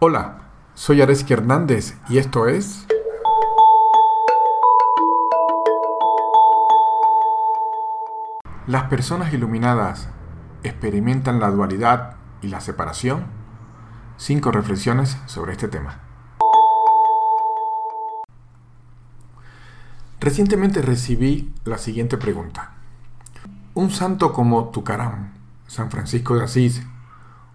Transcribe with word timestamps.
Hola, 0.00 0.52
soy 0.74 1.02
Areski 1.02 1.32
Hernández 1.32 1.96
y 2.08 2.18
esto 2.18 2.46
es... 2.46 2.86
¿Las 8.68 8.84
personas 8.84 9.32
iluminadas 9.32 10.08
experimentan 10.62 11.40
la 11.40 11.50
dualidad 11.50 12.14
y 12.42 12.46
la 12.46 12.60
separación? 12.60 13.26
Cinco 14.18 14.52
reflexiones 14.52 15.18
sobre 15.26 15.50
este 15.50 15.66
tema. 15.66 15.98
Recientemente 20.20 20.80
recibí 20.80 21.52
la 21.64 21.78
siguiente 21.78 22.18
pregunta. 22.18 22.74
Un 23.74 23.90
santo 23.90 24.32
como 24.32 24.68
Tukaram, 24.68 25.32
San 25.66 25.90
Francisco 25.90 26.36
de 26.36 26.44
Asís, 26.44 26.86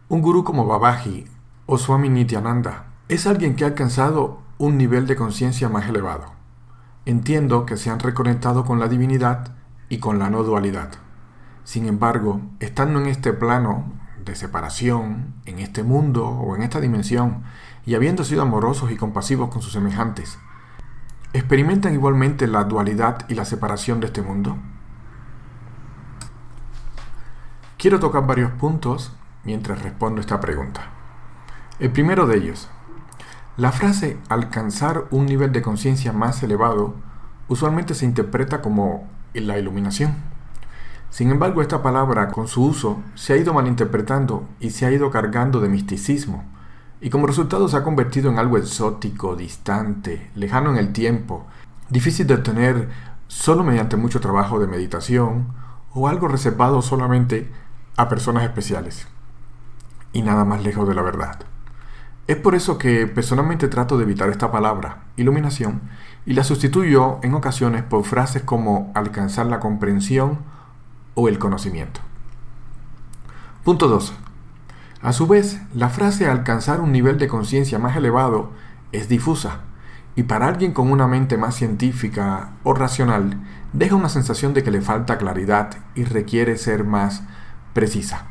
un 0.10 0.22
gurú 0.22 0.44
como 0.44 0.68
Babaji 0.68 1.26
o 1.66 1.78
Swami 1.78 2.10
Nityananda, 2.10 2.88
es 3.08 3.26
alguien 3.26 3.56
que 3.56 3.64
ha 3.64 3.68
alcanzado 3.68 4.42
un 4.58 4.78
nivel 4.78 5.08
de 5.08 5.16
conciencia 5.16 5.70
más 5.70 5.88
elevado. 5.88 6.34
Entiendo 7.06 7.66
que 7.66 7.78
se 7.78 7.90
han 7.90 8.00
reconectado 8.00 8.66
con 8.66 8.80
la 8.80 8.88
divinidad 8.88 9.54
y 9.90 10.00
con 10.00 10.20
la 10.20 10.30
no 10.30 10.44
dualidad. 10.44 10.92
Sin 11.64 11.88
embargo, 11.88 12.42
estando 12.60 13.00
en 13.00 13.08
este 13.08 13.34
plano 13.34 13.94
de 14.24 14.36
separación, 14.36 15.36
en 15.46 15.60
este 15.60 15.84
mundo 15.84 16.28
o 16.28 16.56
en 16.56 16.64
esta 16.64 16.80
dimensión, 16.80 17.44
y 17.86 17.96
habiendo 17.96 18.24
sido 18.24 18.42
amorosos 18.42 18.92
y 18.92 18.96
compasivos 18.98 19.50
con 19.50 19.62
sus 19.62 19.74
semejantes, 19.74 20.40
¿experimentan 21.34 21.94
igualmente 21.94 22.48
la 22.48 22.64
dualidad 22.64 23.26
y 23.30 23.36
la 23.36 23.46
separación 23.46 24.00
de 24.00 24.08
este 24.08 24.22
mundo? 24.22 24.58
Quiero 27.78 28.00
tocar 28.00 28.26
varios 28.26 28.52
puntos 28.52 29.14
mientras 29.44 29.82
respondo 29.82 30.22
esta 30.22 30.40
pregunta. 30.40 31.03
El 31.80 31.92
primero 31.92 32.28
de 32.28 32.38
ellos, 32.38 32.70
la 33.58 33.72
frase 33.72 34.20
alcanzar 34.30 35.06
un 35.10 35.26
nivel 35.26 35.52
de 35.52 35.64
conciencia 35.64 36.14
más 36.14 36.44
elevado 36.44 36.94
usualmente 37.48 37.96
se 37.96 38.06
interpreta 38.06 38.62
como 38.62 39.08
la 39.34 39.58
iluminación. 39.58 40.16
Sin 41.10 41.32
embargo, 41.32 41.64
esta 41.64 41.82
palabra 41.82 42.30
con 42.30 42.48
su 42.48 42.64
uso 42.64 43.02
se 43.16 43.34
ha 43.34 43.38
ido 43.38 43.56
malinterpretando 43.56 44.48
y 44.60 44.70
se 44.70 44.86
ha 44.86 44.92
ido 44.92 45.10
cargando 45.10 45.62
de 45.62 45.70
misticismo, 45.70 46.44
y 47.02 47.10
como 47.10 47.26
resultado 47.26 47.68
se 47.68 47.76
ha 47.76 47.84
convertido 47.84 48.30
en 48.30 48.38
algo 48.38 48.58
exótico, 48.60 49.36
distante, 49.36 50.30
lejano 50.36 50.70
en 50.70 50.78
el 50.78 50.94
tiempo, 50.94 51.48
difícil 51.90 52.28
de 52.28 52.36
obtener 52.36 52.90
solo 53.28 53.64
mediante 53.64 53.98
mucho 53.98 54.20
trabajo 54.20 54.60
de 54.60 54.68
meditación 54.68 55.48
o 55.92 56.08
algo 56.08 56.28
reservado 56.28 56.84
solamente 56.84 57.52
a 57.98 58.10
personas 58.10 58.44
especiales. 58.44 59.08
Y 60.14 60.22
nada 60.22 60.46
más 60.46 60.64
lejos 60.64 60.88
de 60.88 60.94
la 60.94 61.02
verdad. 61.02 61.53
Es 62.26 62.38
por 62.38 62.56
eso 62.56 62.78
que 62.78 63.06
personalmente 63.06 63.68
trato 63.68 63.98
de 63.98 64.04
evitar 64.04 64.30
esta 64.30 64.50
palabra, 64.50 65.04
iluminación, 65.18 65.82
y 66.26 66.34
la 66.34 66.46
sustituyo 66.46 67.20
en 67.22 67.34
ocasiones 67.34 67.84
por 67.84 68.06
frases 68.06 68.44
como 68.44 68.92
alcanzar 68.96 69.46
la 69.48 69.60
comprensión 69.60 70.40
o 71.16 71.28
el 71.28 71.38
conocimiento. 71.38 72.00
Punto 73.66 73.90
2. 73.90 74.14
A 75.02 75.12
su 75.12 75.28
vez, 75.28 75.60
la 75.74 75.90
frase 75.90 76.28
alcanzar 76.28 76.80
un 76.80 76.94
nivel 76.94 77.18
de 77.18 77.28
conciencia 77.28 77.78
más 77.78 77.98
elevado 77.98 78.52
es 78.94 79.10
difusa 79.10 79.60
y 80.16 80.24
para 80.24 80.48
alguien 80.48 80.72
con 80.72 80.92
una 80.92 81.08
mente 81.08 81.38
más 81.38 81.56
científica 81.56 82.52
o 82.64 82.74
racional 82.74 83.42
deja 83.74 83.96
una 83.96 84.08
sensación 84.08 84.54
de 84.54 84.64
que 84.64 84.72
le 84.72 84.82
falta 84.82 85.18
claridad 85.18 85.72
y 85.96 86.06
requiere 86.06 86.58
ser 86.58 86.86
más 86.86 87.24
precisa. 87.74 88.28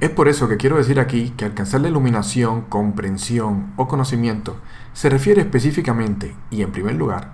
Es 0.00 0.10
por 0.10 0.28
eso 0.28 0.48
que 0.48 0.56
quiero 0.56 0.76
decir 0.76 0.98
aquí 0.98 1.30
que 1.30 1.44
alcanzar 1.44 1.80
la 1.80 1.88
iluminación, 1.88 2.62
comprensión 2.62 3.72
o 3.76 3.86
conocimiento 3.86 4.56
se 4.92 5.08
refiere 5.08 5.40
específicamente 5.40 6.34
y 6.50 6.62
en 6.62 6.72
primer 6.72 6.96
lugar 6.96 7.32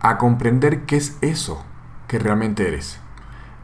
a 0.00 0.18
comprender 0.18 0.86
qué 0.86 0.96
es 0.96 1.16
eso 1.20 1.64
que 2.08 2.18
realmente 2.18 2.66
eres. 2.66 2.98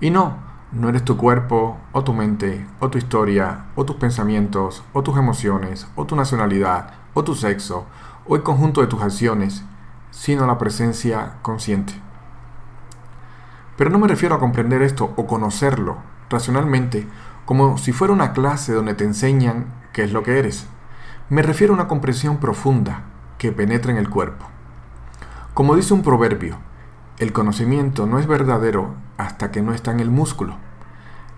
Y 0.00 0.10
no, 0.10 0.36
no 0.70 0.88
eres 0.88 1.04
tu 1.04 1.16
cuerpo 1.16 1.78
o 1.92 2.04
tu 2.04 2.12
mente 2.12 2.66
o 2.78 2.88
tu 2.88 2.98
historia 2.98 3.66
o 3.74 3.84
tus 3.84 3.96
pensamientos 3.96 4.84
o 4.92 5.02
tus 5.02 5.16
emociones 5.16 5.88
o 5.96 6.06
tu 6.06 6.14
nacionalidad 6.14 6.94
o 7.14 7.24
tu 7.24 7.34
sexo 7.34 7.86
o 8.26 8.36
el 8.36 8.42
conjunto 8.42 8.80
de 8.80 8.86
tus 8.86 9.02
acciones, 9.02 9.64
sino 10.10 10.46
la 10.46 10.58
presencia 10.58 11.34
consciente. 11.42 11.94
Pero 13.76 13.90
no 13.90 13.98
me 13.98 14.08
refiero 14.08 14.34
a 14.34 14.40
comprender 14.40 14.82
esto 14.82 15.12
o 15.16 15.26
conocerlo 15.26 15.98
racionalmente 16.30 17.06
como 17.46 17.78
si 17.78 17.92
fuera 17.92 18.12
una 18.12 18.32
clase 18.32 18.74
donde 18.74 18.94
te 18.94 19.04
enseñan 19.04 19.66
qué 19.92 20.04
es 20.04 20.12
lo 20.12 20.22
que 20.22 20.38
eres. 20.38 20.66
Me 21.30 21.42
refiero 21.42 21.72
a 21.72 21.76
una 21.76 21.88
comprensión 21.88 22.36
profunda 22.36 23.04
que 23.38 23.52
penetra 23.52 23.92
en 23.92 23.98
el 23.98 24.10
cuerpo. 24.10 24.46
Como 25.54 25.74
dice 25.74 25.94
un 25.94 26.02
proverbio, 26.02 26.58
el 27.18 27.32
conocimiento 27.32 28.06
no 28.06 28.18
es 28.18 28.26
verdadero 28.26 28.94
hasta 29.16 29.50
que 29.50 29.62
no 29.62 29.72
está 29.72 29.92
en 29.92 30.00
el 30.00 30.10
músculo. 30.10 30.56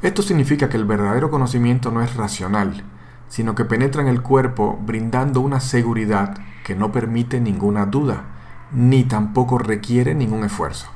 Esto 0.03 0.23
significa 0.23 0.69
que 0.69 0.77
el 0.77 0.87
verdadero 0.87 1.31
conocimiento 1.31 1.91
no 1.91 2.03
es 2.03 2.17
racional, 2.17 2.85
sino 3.29 3.55
que 3.55 3.65
penetra 3.65 4.01
en 4.01 4.09
el 4.09 4.23
cuerpo 4.23 4.79
brindando 4.81 5.41
una 5.41 5.61
seguridad 5.61 6.39
que 6.65 6.75
no 6.75 6.91
permite 6.91 7.41
ninguna 7.41 7.87
duda, 7.87 8.25
ni 8.73 9.05
tampoco 9.05 9.59
requiere 9.59 10.15
ningún 10.15 10.45
esfuerzo. 10.45 10.89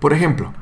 Por 0.00 0.12
ejemplo, 0.12 0.52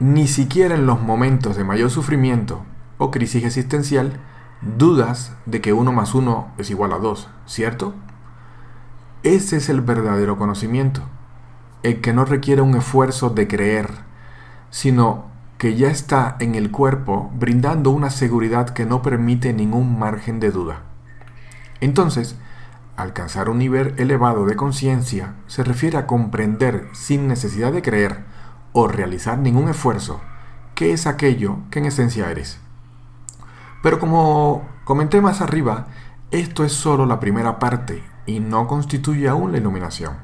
ni 0.00 0.26
siquiera 0.26 0.74
en 0.74 0.86
los 0.86 1.02
momentos 1.02 1.56
de 1.56 1.64
mayor 1.64 1.90
sufrimiento 1.90 2.64
o 2.96 3.10
crisis 3.10 3.44
existencial 3.44 4.18
dudas 4.62 5.34
de 5.44 5.60
que 5.60 5.74
uno 5.74 5.92
más 5.92 6.14
uno 6.14 6.48
es 6.56 6.70
igual 6.70 6.94
a 6.94 6.98
dos, 6.98 7.28
¿cierto? 7.46 7.94
Ese 9.22 9.58
es 9.58 9.68
el 9.68 9.82
verdadero 9.82 10.38
conocimiento, 10.38 11.02
el 11.82 12.00
que 12.00 12.14
no 12.14 12.24
requiere 12.24 12.62
un 12.62 12.74
esfuerzo 12.74 13.28
de 13.28 13.46
creer, 13.46 13.90
sino 14.70 15.26
que 15.58 15.76
ya 15.76 15.90
está 15.90 16.36
en 16.40 16.54
el 16.54 16.70
cuerpo 16.70 17.30
brindando 17.34 17.90
una 17.90 18.08
seguridad 18.08 18.70
que 18.70 18.86
no 18.86 19.02
permite 19.02 19.52
ningún 19.52 19.98
margen 19.98 20.40
de 20.40 20.50
duda. 20.50 20.82
Entonces, 21.82 22.36
alcanzar 22.96 23.50
un 23.50 23.58
nivel 23.58 23.94
elevado 23.98 24.46
de 24.46 24.56
conciencia 24.56 25.34
se 25.46 25.62
refiere 25.62 25.98
a 25.98 26.06
comprender 26.06 26.88
sin 26.94 27.28
necesidad 27.28 27.72
de 27.72 27.82
creer 27.82 28.24
o 28.72 28.88
realizar 28.88 29.38
ningún 29.38 29.68
esfuerzo, 29.68 30.20
qué 30.74 30.92
es 30.92 31.06
aquello 31.06 31.58
que 31.70 31.80
en 31.80 31.86
esencia 31.86 32.30
eres. 32.30 32.60
Pero 33.82 33.98
como 33.98 34.68
comenté 34.84 35.20
más 35.20 35.40
arriba, 35.40 35.86
esto 36.30 36.64
es 36.64 36.72
solo 36.72 37.06
la 37.06 37.20
primera 37.20 37.58
parte 37.58 38.04
y 38.26 38.40
no 38.40 38.66
constituye 38.66 39.28
aún 39.28 39.52
la 39.52 39.58
iluminación. 39.58 40.14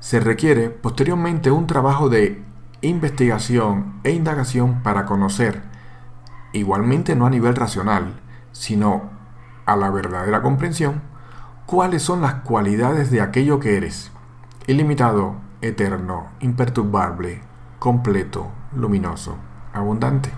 Se 0.00 0.20
requiere 0.20 0.70
posteriormente 0.70 1.50
un 1.50 1.66
trabajo 1.66 2.08
de 2.08 2.44
investigación 2.82 4.00
e 4.04 4.12
indagación 4.12 4.82
para 4.82 5.06
conocer, 5.06 5.62
igualmente 6.52 7.16
no 7.16 7.26
a 7.26 7.30
nivel 7.30 7.56
racional, 7.56 8.20
sino 8.52 9.10
a 9.66 9.76
la 9.76 9.90
verdadera 9.90 10.42
comprensión, 10.42 11.02
cuáles 11.66 12.02
son 12.02 12.20
las 12.20 12.34
cualidades 12.34 13.10
de 13.10 13.20
aquello 13.20 13.60
que 13.60 13.76
eres, 13.76 14.10
ilimitado, 14.66 15.36
eterno, 15.60 16.28
imperturbable, 16.40 17.40
completo, 17.78 18.50
luminoso, 18.74 19.36
abundante. 19.72 20.30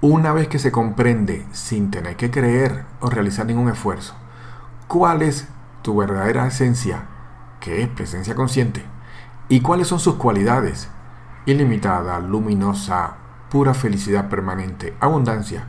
Una 0.00 0.32
vez 0.32 0.48
que 0.48 0.58
se 0.58 0.72
comprende, 0.72 1.46
sin 1.52 1.90
tener 1.90 2.16
que 2.16 2.30
creer 2.30 2.84
o 3.00 3.08
realizar 3.08 3.46
ningún 3.46 3.68
esfuerzo, 3.68 4.14
cuál 4.86 5.22
es 5.22 5.48
tu 5.82 5.96
verdadera 5.96 6.46
esencia, 6.46 7.04
que 7.60 7.82
es 7.82 7.88
presencia 7.88 8.34
consciente, 8.34 8.84
y 9.48 9.60
cuáles 9.60 9.88
son 9.88 9.98
sus 9.98 10.16
cualidades, 10.16 10.90
ilimitada, 11.46 12.18
luminosa, 12.20 13.16
pura 13.50 13.74
felicidad 13.74 14.28
permanente, 14.28 14.94
abundancia, 15.00 15.66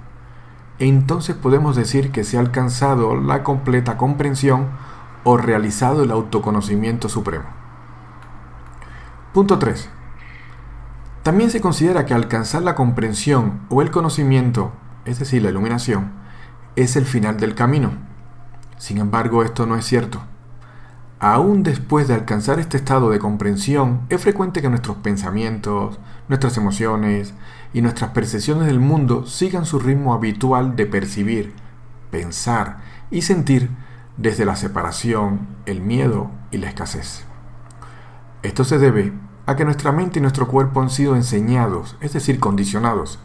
entonces 0.80 1.36
podemos 1.36 1.76
decir 1.78 2.12
que 2.12 2.26
se 2.26 2.38
ha 2.38 2.42
alcanzado 2.42 3.16
la 3.16 3.44
completa 3.44 3.96
comprensión 3.96 4.68
o 5.24 5.38
realizado 5.38 6.04
el 6.04 6.12
autoconocimiento 6.12 7.08
supremo. 7.08 7.46
Punto 9.36 9.60
3. 9.60 9.90
También 11.22 11.52
se 11.52 11.60
considera 11.60 12.06
que 12.06 12.14
alcanzar 12.14 12.62
la 12.62 12.74
comprensión 12.74 13.64
o 13.68 13.82
el 13.82 13.92
conocimiento, 13.92 14.72
es 15.04 15.20
decir, 15.20 15.42
la 15.42 15.50
iluminación, 15.50 16.14
es 16.78 16.96
el 16.96 17.04
final 17.04 17.36
del 17.36 17.54
camino. 17.54 17.92
Sin 18.78 18.98
embargo, 18.98 19.44
esto 19.44 19.66
no 19.66 19.76
es 19.76 19.84
cierto. 19.84 20.22
Aún 21.20 21.64
después 21.64 22.08
de 22.08 22.14
alcanzar 22.14 22.60
este 22.60 22.78
estado 22.78 23.10
de 23.10 23.20
comprensión, 23.20 24.04
es 24.08 24.22
frecuente 24.22 24.62
que 24.62 24.70
nuestros 24.70 24.96
pensamientos, 24.96 26.00
nuestras 26.30 26.56
emociones 26.56 27.34
y 27.74 27.82
nuestras 27.82 28.12
percepciones 28.12 28.68
del 28.68 28.80
mundo 28.80 29.26
sigan 29.26 29.66
su 29.66 29.80
ritmo 29.80 30.14
habitual 30.14 30.78
de 30.78 30.86
percibir, 30.86 31.54
pensar 32.10 32.78
y 33.12 33.24
sentir 33.24 33.70
desde 34.16 34.46
la 34.46 34.56
separación, 34.56 35.46
el 35.66 35.82
miedo 35.82 36.32
y 36.52 36.58
la 36.60 36.70
escasez. 36.70 37.26
Esto 38.44 38.64
se 38.64 38.78
debe 38.78 39.25
a 39.46 39.56
que 39.56 39.66
nuestra 39.66 39.92
mente 39.92 40.20
y 40.20 40.22
nuestro 40.22 40.48
cuerpo 40.48 40.82
han 40.82 40.90
sido 40.90 41.16
enseñados, 41.16 41.98
es 42.02 42.14
decir, 42.14 42.40
condicionados, 42.40 43.20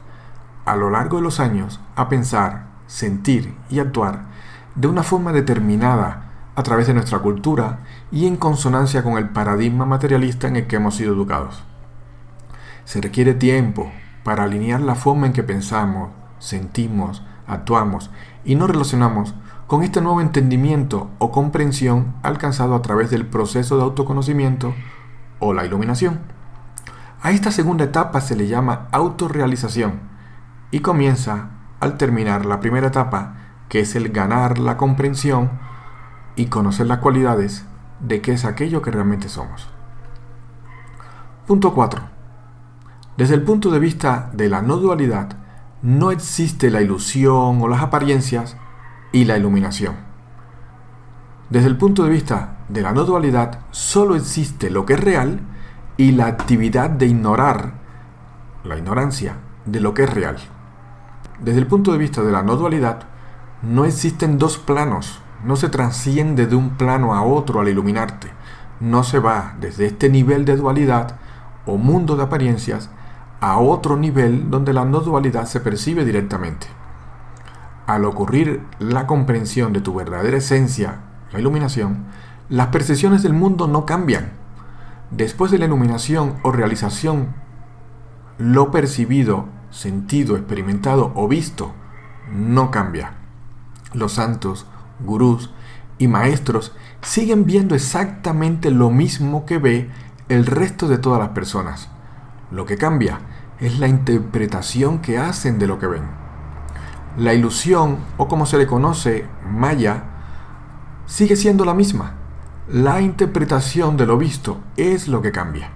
a 0.64 0.76
lo 0.76 0.90
largo 0.90 1.16
de 1.16 1.22
los 1.22 1.40
años 1.40 1.80
a 1.96 2.08
pensar, 2.08 2.66
sentir 2.86 3.54
y 3.70 3.78
actuar 3.78 4.26
de 4.74 4.88
una 4.88 5.02
forma 5.02 5.32
determinada 5.32 6.30
a 6.54 6.62
través 6.62 6.86
de 6.86 6.94
nuestra 6.94 7.20
cultura 7.20 7.80
y 8.10 8.26
en 8.26 8.36
consonancia 8.36 9.02
con 9.02 9.16
el 9.16 9.30
paradigma 9.30 9.86
materialista 9.86 10.48
en 10.48 10.56
el 10.56 10.66
que 10.66 10.76
hemos 10.76 10.96
sido 10.96 11.14
educados. 11.14 11.62
Se 12.84 13.00
requiere 13.00 13.34
tiempo 13.34 13.90
para 14.24 14.44
alinear 14.44 14.80
la 14.80 14.94
forma 14.94 15.26
en 15.26 15.32
que 15.32 15.42
pensamos, 15.42 16.10
sentimos, 16.38 17.22
actuamos 17.46 18.10
y 18.44 18.54
nos 18.54 18.70
relacionamos 18.70 19.34
con 19.66 19.82
este 19.82 20.00
nuevo 20.00 20.20
entendimiento 20.20 21.10
o 21.18 21.30
comprensión 21.30 22.14
alcanzado 22.22 22.74
a 22.74 22.82
través 22.82 23.10
del 23.10 23.26
proceso 23.26 23.76
de 23.76 23.84
autoconocimiento 23.84 24.74
o 25.40 25.52
la 25.52 25.66
iluminación. 25.66 26.20
A 27.22 27.32
esta 27.32 27.50
segunda 27.50 27.84
etapa 27.84 28.20
se 28.20 28.36
le 28.36 28.46
llama 28.46 28.88
autorrealización 28.92 30.00
y 30.70 30.80
comienza 30.80 31.50
al 31.80 31.96
terminar 31.96 32.46
la 32.46 32.60
primera 32.60 32.86
etapa, 32.86 33.34
que 33.68 33.80
es 33.80 33.96
el 33.96 34.10
ganar 34.10 34.58
la 34.58 34.76
comprensión 34.76 35.50
y 36.36 36.46
conocer 36.46 36.86
las 36.86 36.98
cualidades 36.98 37.66
de 38.00 38.20
qué 38.20 38.32
es 38.32 38.44
aquello 38.44 38.80
que 38.82 38.90
realmente 38.90 39.28
somos. 39.28 39.68
Punto 41.46 41.74
4. 41.74 42.02
Desde 43.16 43.34
el 43.34 43.42
punto 43.42 43.70
de 43.70 43.80
vista 43.80 44.30
de 44.32 44.48
la 44.48 44.62
no 44.62 44.76
dualidad, 44.76 45.36
no 45.82 46.10
existe 46.10 46.70
la 46.70 46.80
ilusión 46.80 47.60
o 47.60 47.68
las 47.68 47.82
apariencias 47.82 48.56
y 49.12 49.24
la 49.24 49.36
iluminación. 49.36 49.96
Desde 51.50 51.68
el 51.68 51.76
punto 51.76 52.04
de 52.04 52.10
vista 52.10 52.59
de 52.70 52.82
la 52.82 52.92
no 52.92 53.04
dualidad, 53.04 53.60
solo 53.70 54.14
existe 54.14 54.70
lo 54.70 54.86
que 54.86 54.94
es 54.94 55.00
real 55.00 55.40
y 55.96 56.12
la 56.12 56.26
actividad 56.26 56.90
de 56.90 57.06
ignorar, 57.06 57.72
la 58.64 58.78
ignorancia, 58.78 59.36
de 59.66 59.80
lo 59.80 59.92
que 59.92 60.04
es 60.04 60.12
real. 60.12 60.36
Desde 61.40 61.58
el 61.58 61.66
punto 61.66 61.92
de 61.92 61.98
vista 61.98 62.22
de 62.22 62.32
la 62.32 62.42
no 62.42 62.56
dualidad, 62.56 63.04
no 63.62 63.84
existen 63.84 64.38
dos 64.38 64.58
planos, 64.58 65.20
no 65.44 65.56
se 65.56 65.68
trasciende 65.68 66.46
de 66.46 66.56
un 66.56 66.70
plano 66.70 67.14
a 67.14 67.22
otro 67.22 67.60
al 67.60 67.68
iluminarte, 67.68 68.30
no 68.78 69.02
se 69.04 69.18
va 69.18 69.54
desde 69.60 69.86
este 69.86 70.08
nivel 70.08 70.44
de 70.44 70.56
dualidad 70.56 71.16
o 71.66 71.76
mundo 71.76 72.16
de 72.16 72.22
apariencias 72.22 72.90
a 73.40 73.58
otro 73.58 73.96
nivel 73.96 74.50
donde 74.50 74.72
la 74.72 74.84
no 74.84 75.00
dualidad 75.00 75.46
se 75.46 75.60
percibe 75.60 76.04
directamente 76.04 76.66
al 77.90 78.04
ocurrir 78.04 78.62
la 78.78 79.08
comprensión 79.08 79.72
de 79.72 79.80
tu 79.80 79.94
verdadera 79.94 80.36
esencia, 80.36 81.00
la 81.32 81.40
iluminación, 81.40 82.04
las 82.50 82.66
percepciones 82.66 83.22
del 83.22 83.32
mundo 83.32 83.68
no 83.68 83.86
cambian. 83.86 84.32
Después 85.12 85.52
de 85.52 85.58
la 85.58 85.66
iluminación 85.66 86.34
o 86.42 86.50
realización, 86.50 87.28
lo 88.38 88.72
percibido, 88.72 89.46
sentido, 89.70 90.36
experimentado 90.36 91.12
o 91.14 91.28
visto 91.28 91.72
no 92.32 92.72
cambia. 92.72 93.12
Los 93.94 94.14
santos, 94.14 94.66
gurús 94.98 95.52
y 95.98 96.08
maestros 96.08 96.74
siguen 97.02 97.44
viendo 97.44 97.76
exactamente 97.76 98.72
lo 98.72 98.90
mismo 98.90 99.46
que 99.46 99.58
ve 99.58 99.88
el 100.28 100.44
resto 100.44 100.88
de 100.88 100.98
todas 100.98 101.20
las 101.20 101.30
personas. 101.30 101.88
Lo 102.50 102.66
que 102.66 102.76
cambia 102.76 103.20
es 103.60 103.78
la 103.78 103.86
interpretación 103.86 104.98
que 104.98 105.18
hacen 105.18 105.60
de 105.60 105.68
lo 105.68 105.78
que 105.78 105.86
ven. 105.86 106.02
La 107.16 107.32
ilusión, 107.32 107.98
o 108.16 108.26
como 108.26 108.44
se 108.44 108.58
le 108.58 108.66
conoce, 108.66 109.26
Maya, 109.48 110.04
sigue 111.06 111.36
siendo 111.36 111.64
la 111.64 111.74
misma. 111.74 112.19
La 112.72 113.00
interpretación 113.00 113.96
de 113.96 114.06
lo 114.06 114.16
visto 114.16 114.60
es 114.76 115.08
lo 115.08 115.22
que 115.22 115.32
cambia. 115.32 115.72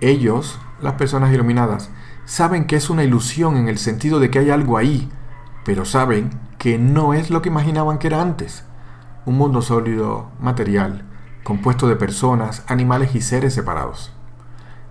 Ellos, 0.00 0.58
las 0.80 0.94
personas 0.94 1.34
iluminadas, 1.34 1.90
saben 2.24 2.66
que 2.66 2.76
es 2.76 2.88
una 2.88 3.04
ilusión 3.04 3.58
en 3.58 3.68
el 3.68 3.76
sentido 3.76 4.18
de 4.18 4.30
que 4.30 4.38
hay 4.38 4.48
algo 4.48 4.78
ahí, 4.78 5.10
pero 5.66 5.84
saben 5.84 6.30
que 6.56 6.78
no 6.78 7.12
es 7.12 7.28
lo 7.28 7.42
que 7.42 7.50
imaginaban 7.50 7.98
que 7.98 8.06
era 8.06 8.22
antes. 8.22 8.64
Un 9.26 9.36
mundo 9.36 9.60
sólido, 9.60 10.30
material, 10.40 11.04
compuesto 11.44 11.86
de 11.88 11.96
personas, 11.96 12.64
animales 12.68 13.14
y 13.14 13.20
seres 13.20 13.52
separados. 13.52 14.14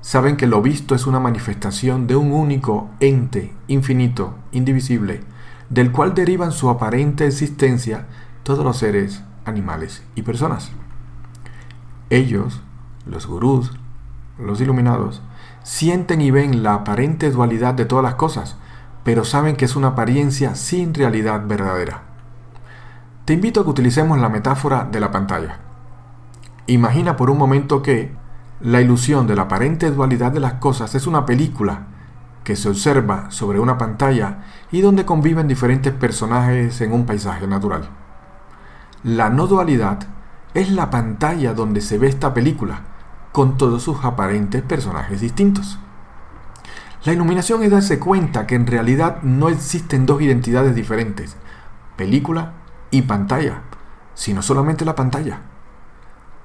Saben 0.02 0.38
que 0.38 0.46
lo 0.46 0.62
visto 0.62 0.94
es 0.94 1.08
una 1.08 1.20
manifestación 1.20 2.06
de 2.06 2.16
un 2.16 2.32
único 2.32 2.92
ente, 3.00 3.56
infinito, 3.68 4.36
indivisible, 4.52 5.22
del 5.68 5.92
cual 5.92 6.14
derivan 6.14 6.52
su 6.52 6.70
aparente 6.70 7.26
existencia 7.26 8.06
todos 8.44 8.64
los 8.64 8.78
seres, 8.78 9.24
animales 9.46 10.04
y 10.14 10.22
personas. 10.22 10.72
Ellos, 12.12 12.60
los 13.06 13.26
gurús, 13.26 13.72
los 14.38 14.60
iluminados, 14.60 15.22
sienten 15.64 16.20
y 16.20 16.30
ven 16.30 16.62
la 16.62 16.74
aparente 16.74 17.32
dualidad 17.32 17.74
de 17.74 17.86
todas 17.86 18.04
las 18.04 18.16
cosas, 18.16 18.58
pero 19.06 19.24
saben 19.24 19.56
que 19.56 19.64
es 19.64 19.78
una 19.78 19.90
apariencia 19.90 20.56
sin 20.56 20.94
realidad 20.94 21.48
verdadera. 21.48 22.02
Te 23.24 23.32
invito 23.32 23.62
a 23.62 23.64
que 23.64 23.70
utilicemos 23.70 24.20
la 24.20 24.28
metáfora 24.28 24.90
de 24.92 25.00
la 25.00 25.10
pantalla. 25.10 25.60
Imagina 26.68 27.16
por 27.16 27.30
un 27.30 27.38
momento 27.38 27.82
que 27.82 28.14
la 28.60 28.82
ilusión 28.82 29.26
de 29.26 29.38
la 29.38 29.44
aparente 29.44 29.90
dualidad 29.90 30.34
de 30.34 30.42
las 30.42 30.56
cosas 30.56 30.94
es 30.96 31.08
una 31.08 31.26
película 31.26 31.88
que 32.44 32.58
se 32.58 32.68
observa 32.68 33.32
sobre 33.32 33.62
una 33.62 33.78
pantalla 33.78 34.40
y 34.70 34.82
donde 34.82 35.06
conviven 35.06 35.48
diferentes 35.48 35.94
personajes 35.94 36.82
en 36.82 36.92
un 36.92 37.06
paisaje 37.06 37.48
natural. 37.48 37.88
La 39.02 39.30
no 39.30 39.48
dualidad 39.48 40.00
es 40.54 40.72
la 40.72 40.90
pantalla 40.90 41.54
donde 41.54 41.82
se 41.82 41.98
ve 41.98 42.08
esta 42.08 42.34
película, 42.34 42.82
con 43.32 43.58
todos 43.58 43.84
sus 43.84 44.04
aparentes 44.04 44.62
personajes 44.62 45.22
distintos. 45.22 45.80
La 47.04 47.14
iluminación 47.14 47.64
es 47.64 47.72
darse 47.72 48.00
cuenta 48.00 48.46
que 48.46 48.56
en 48.56 48.68
realidad 48.68 49.22
no 49.24 49.50
existen 49.50 50.06
dos 50.06 50.22
identidades 50.22 50.76
diferentes, 50.76 51.36
película 51.96 52.54
y 52.92 53.04
pantalla, 53.04 53.62
sino 54.14 54.42
solamente 54.42 54.86
la 54.86 54.96
pantalla. 54.96 55.40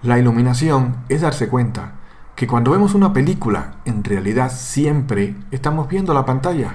La 0.03 0.19
iluminación 0.19 0.97
es 1.09 1.21
darse 1.21 1.49
cuenta 1.49 1.95
que 2.37 2.47
cuando 2.47 2.71
vemos 2.71 2.95
una 2.95 3.13
película, 3.13 3.77
en 3.85 4.05
realidad 4.05 4.53
siempre 4.53 5.35
estamos 5.51 5.89
viendo 5.89 6.15
la 6.15 6.25
pantalla 6.25 6.75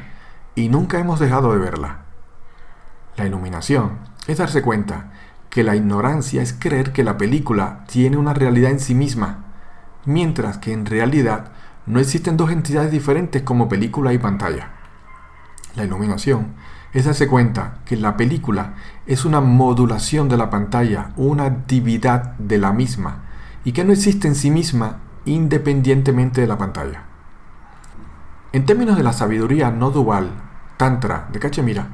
y 0.54 0.70
nunca 0.70 1.00
hemos 1.00 1.20
dejado 1.20 1.54
de 1.54 1.60
verla. 1.60 2.02
La 3.16 3.26
iluminación 3.26 4.00
es 4.28 4.38
darse 4.38 4.62
cuenta 4.62 5.12
que 5.52 5.64
la 5.64 5.76
ignorancia 5.76 6.42
es 6.42 6.54
creer 6.54 6.94
que 6.94 7.04
la 7.04 7.18
película 7.18 7.84
tiene 7.86 8.18
una 8.18 8.34
realidad 8.34 8.72
en 8.72 8.80
sí 8.80 8.96
misma, 8.96 9.44
mientras 10.06 10.58
que 10.58 10.72
en 10.72 10.86
realidad 10.86 11.52
no 11.86 12.00
existen 12.00 12.38
dos 12.38 12.52
entidades 12.52 12.90
diferentes 12.90 13.44
como 13.44 13.68
película 13.68 14.14
y 14.14 14.18
pantalla. 14.18 14.72
La 15.76 15.84
iluminación 15.84 16.54
es 16.94 17.06
darse 17.06 17.28
cuenta 17.28 17.80
que 17.86 17.98
la 17.98 18.16
película 18.16 18.76
es 19.06 19.26
una 19.26 19.42
modulación 19.42 20.30
de 20.30 20.38
la 20.38 20.50
pantalla, 20.50 21.12
una 21.18 21.44
actividad 21.44 22.34
de 22.38 22.58
la 22.58 22.72
misma, 22.72 23.24
y 23.66 23.74
que 23.74 23.84
no 23.84 23.92
existe 23.92 24.30
en 24.30 24.36
sí 24.36 24.52
misma 24.52 25.00
independientemente 25.26 26.40
de 26.40 26.48
la 26.48 26.58
pantalla. 26.58 27.04
En 28.54 28.66
términos 28.66 28.96
de 28.96 29.04
la 29.04 29.14
sabiduría 29.14 29.70
no 29.70 29.92
dual, 29.92 30.32
Tantra 30.78 31.28
de 31.32 31.40
Cachemira, 31.40 31.90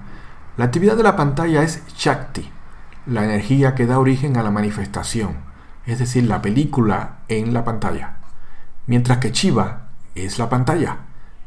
la 0.57 0.65
actividad 0.65 0.95
de 0.95 1.03
la 1.03 1.15
pantalla 1.15 1.63
es 1.63 1.83
Shakti, 1.95 2.51
la 3.07 3.23
energía 3.23 3.73
que 3.73 3.85
da 3.85 3.99
origen 3.99 4.37
a 4.37 4.43
la 4.43 4.51
manifestación, 4.51 5.37
es 5.85 5.99
decir, 5.99 6.25
la 6.25 6.41
película 6.41 7.19
en 7.29 7.53
la 7.53 7.63
pantalla, 7.63 8.17
mientras 8.85 9.19
que 9.19 9.31
Chiva 9.31 9.87
es 10.13 10.37
la 10.37 10.49
pantalla, 10.49 10.97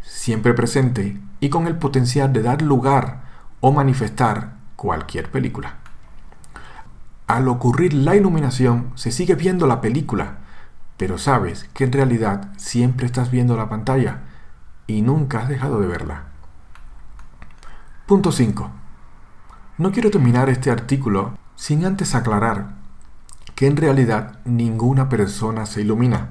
siempre 0.01 0.55
presente 0.55 1.21
y 1.39 1.51
con 1.51 1.67
el 1.67 1.77
potencial 1.77 2.33
de 2.33 2.43
dar 2.43 2.63
lugar 2.63 3.23
o 3.61 3.73
manifestar 3.73 4.55
cualquier 4.77 5.31
película. 5.31 5.77
Al 7.27 7.47
ocurrir 7.49 7.93
la 7.93 8.17
iluminación, 8.17 8.93
se 8.95 9.13
sigue 9.13 9.35
viendo 9.35 9.67
la 9.67 9.83
película, 9.83 10.39
pero 10.97 11.19
sabes 11.19 11.69
que 11.75 11.85
en 11.85 11.93
realidad 11.93 12.49
siempre 12.57 13.07
estás 13.07 13.31
viendo 13.31 13.57
la 13.57 13.69
pantalla 13.69 14.21
y 14.87 15.03
nunca 15.03 15.41
has 15.41 15.49
dejado 15.49 15.81
de 15.81 15.87
verla. 15.87 16.25
Punto 18.07 18.33
5. 18.33 18.71
No 19.79 19.93
quiero 19.93 20.11
terminar 20.11 20.49
este 20.49 20.71
artículo 20.71 21.39
sin 21.61 21.85
antes 21.85 22.15
aclarar 22.15 22.71
que 23.55 23.67
en 23.67 23.77
realidad 23.77 24.39
ninguna 24.47 25.11
persona 25.11 25.67
se 25.67 25.83
ilumina. 25.83 26.31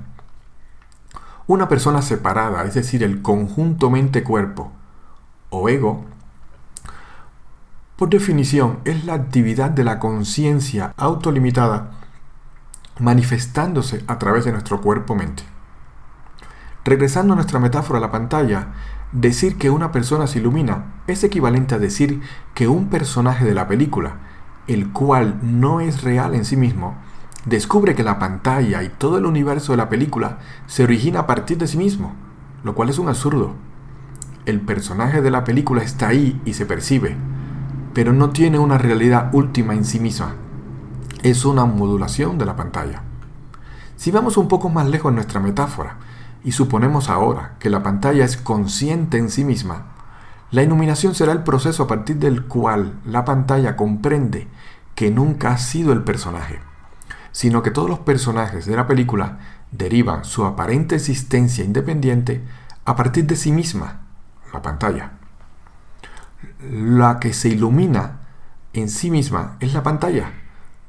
Una 1.46 1.70
persona 1.70 2.02
separada, 2.02 2.64
es 2.64 2.74
decir, 2.74 3.04
el 3.04 3.22
conjunto 3.22 3.92
mente-cuerpo 3.92 4.72
o 5.52 5.70
ego, 5.70 6.04
por 7.96 8.10
definición 8.10 8.80
es 8.86 9.06
la 9.06 9.14
actividad 9.14 9.70
de 9.70 9.84
la 9.84 10.00
conciencia 10.00 10.96
autolimitada 10.98 11.92
manifestándose 12.98 14.04
a 14.08 14.18
través 14.18 14.46
de 14.46 14.52
nuestro 14.52 14.82
cuerpo-mente. 14.82 15.44
Regresando 16.84 17.34
a 17.34 17.36
nuestra 17.36 17.60
metáfora 17.60 18.00
a 18.00 18.02
la 18.02 18.12
pantalla, 18.12 18.70
decir 19.12 19.60
que 19.60 19.70
una 19.70 19.92
persona 19.92 20.26
se 20.26 20.40
ilumina 20.40 20.86
es 21.06 21.24
equivalente 21.24 21.76
a 21.76 21.80
decir 21.80 22.20
que 22.56 22.68
un 22.68 22.90
personaje 22.90 23.46
de 23.46 23.54
la 23.54 23.68
película, 23.68 24.29
el 24.70 24.92
cual 24.92 25.40
no 25.42 25.82
es 25.82 26.04
real 26.04 26.36
en 26.36 26.46
sí 26.46 26.56
mismo, 26.56 26.96
descubre 27.46 27.96
que 27.96 28.04
la 28.04 28.20
pantalla 28.20 28.84
y 28.84 28.90
todo 28.90 29.18
el 29.18 29.26
universo 29.26 29.74
de 29.74 29.78
la 29.78 29.90
película 29.90 30.38
se 30.68 30.84
origina 30.84 31.22
a 31.22 31.28
partir 31.28 31.58
de 31.58 31.66
sí 31.66 31.76
mismo, 31.76 32.14
lo 32.64 32.76
cual 32.76 32.90
es 32.90 33.00
un 33.00 33.10
absurdo. 33.10 33.56
El 34.46 34.62
personaje 34.62 35.24
de 35.24 35.32
la 35.32 35.44
película 35.44 35.82
está 35.82 36.10
ahí 36.10 36.40
y 36.46 36.54
se 36.54 36.68
percibe, 36.68 37.18
pero 37.96 38.14
no 38.14 38.30
tiene 38.30 38.60
una 38.60 38.78
realidad 38.78 39.32
última 39.34 39.74
en 39.74 39.86
sí 39.86 40.00
misma. 40.00 40.36
Es 41.24 41.46
una 41.46 41.66
modulación 41.66 42.38
de 42.38 42.46
la 42.46 42.56
pantalla. 42.56 43.02
Si 43.96 44.12
vamos 44.12 44.38
un 44.38 44.48
poco 44.48 44.70
más 44.70 44.88
lejos 44.88 45.10
en 45.10 45.16
nuestra 45.16 45.40
metáfora 45.40 45.98
y 46.44 46.52
suponemos 46.52 47.10
ahora 47.10 47.56
que 47.60 47.72
la 47.72 47.82
pantalla 47.82 48.24
es 48.24 48.38
consciente 48.38 49.18
en 49.18 49.32
sí 49.32 49.44
misma, 49.44 49.88
la 50.52 50.64
iluminación 50.64 51.16
será 51.16 51.32
el 51.32 51.44
proceso 51.44 51.84
a 51.84 51.88
partir 51.88 52.18
del 52.18 52.46
cual 52.46 53.00
la 53.06 53.26
pantalla 53.26 53.76
comprende 53.76 54.48
que 54.96 55.12
nunca 55.12 55.52
ha 55.52 55.58
sido 55.58 55.94
el 55.94 56.04
personaje, 56.04 56.60
sino 57.32 57.64
que 57.64 57.72
todos 57.72 57.90
los 57.90 58.00
personajes 58.00 58.66
de 58.66 58.76
la 58.76 58.88
película 58.88 59.40
derivan 59.72 60.26
su 60.26 60.46
aparente 60.46 60.96
existencia 60.96 61.64
independiente 61.64 62.44
a 62.86 62.96
partir 62.96 63.26
de 63.26 63.36
sí 63.36 63.52
misma, 63.52 64.02
la 64.54 64.62
pantalla. 64.62 65.12
La 66.72 67.20
que 67.20 67.34
se 67.34 67.50
ilumina 67.50 68.22
en 68.74 68.90
sí 68.90 69.12
misma 69.12 69.58
es 69.60 69.74
la 69.74 69.84
pantalla, 69.84 70.32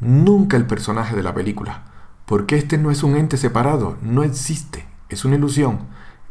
nunca 0.01 0.57
el 0.57 0.67
personaje 0.67 1.15
de 1.15 1.23
la 1.23 1.35
película 1.35 1.91
porque 2.31 2.57
este 2.57 2.79
no 2.79 2.93
es 2.93 3.03
un 3.03 3.17
ente 3.17 3.37
separado, 3.37 3.97
no 4.03 4.23
existe, 4.23 4.87
es 5.09 5.25
una 5.25 5.35
ilusión, 5.35 5.81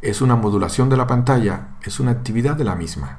es 0.02 0.22
una 0.22 0.36
modulación 0.36 0.88
de 0.88 0.96
la 0.96 1.06
pantalla, 1.06 1.68
es 1.82 2.00
una 2.00 2.12
actividad 2.12 2.56
de 2.56 2.64
la 2.64 2.74
misma. 2.74 3.18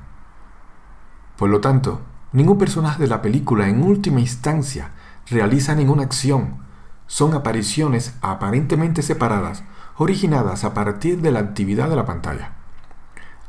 Por 1.37 1.49
lo 1.49 1.61
tanto, 1.61 2.01
ningún 2.31 2.57
personaje 2.57 3.01
de 3.01 3.07
la 3.07 3.21
película 3.21 3.67
en 3.67 3.83
última 3.83 4.19
instancia 4.19 4.91
realiza 5.29 5.75
ninguna 5.75 6.03
acción, 6.03 6.61
son 7.07 7.33
apariciones 7.33 8.15
aparentemente 8.21 9.01
separadas, 9.01 9.63
originadas 9.97 10.63
a 10.63 10.73
partir 10.73 11.21
de 11.21 11.31
la 11.31 11.39
actividad 11.39 11.89
de 11.89 11.95
la 11.95 12.05
pantalla. 12.05 12.53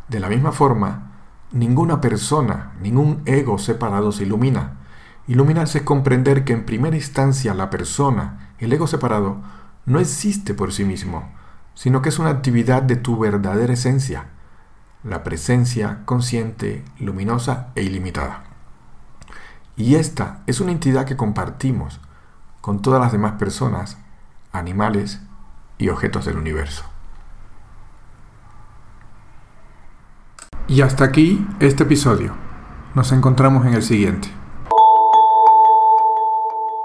De 0.09 0.21
la 0.21 0.29
misma 0.29 0.53
forma, 0.53 1.13
ninguna 1.53 2.01
persona, 2.01 2.73
ningún 2.83 3.23
ego 3.25 3.59
separado 3.59 4.13
se 4.13 4.25
ilumina. 4.25 4.79
Iluminarse 5.27 5.79
es 5.79 5.85
comprender 5.85 6.45
que 6.45 6.53
en 6.53 6.67
primera 6.67 6.97
instancia 6.97 7.55
la 7.55 7.71
persona, 7.71 8.55
el 8.59 8.73
ego 8.73 8.87
separado 8.87 9.39
no 9.87 10.01
existe 10.01 10.55
por 10.55 10.73
sí 10.73 10.85
mismo, 10.85 11.31
sino 11.75 12.03
que 12.03 12.09
es 12.09 12.19
una 12.19 12.31
actividad 12.31 12.83
de 12.83 12.97
tu 12.97 13.19
verdadera 13.19 13.73
esencia, 13.73 14.27
la 15.05 15.23
presencia 15.23 16.01
consciente, 16.05 16.85
luminosa 16.99 17.69
e 17.75 17.83
ilimitada. 17.83 18.45
Y 19.77 19.97
esta 19.97 20.43
es 20.47 20.61
una 20.61 20.73
entidad 20.73 21.07
que 21.07 21.17
compartimos 21.17 22.01
con 22.61 22.83
todas 22.83 23.01
las 23.01 23.13
demás 23.13 23.33
personas, 23.33 23.99
animales 24.53 25.21
y 25.79 25.89
objetos 25.89 26.25
del 26.27 26.37
universo. 26.37 26.85
Y 30.69 30.83
hasta 30.83 31.05
aquí 31.05 31.47
este 31.61 31.83
episodio. 31.83 32.35
Nos 32.95 33.11
encontramos 33.13 33.67
en 33.67 33.75
el 33.75 33.83
siguiente. 33.83 34.42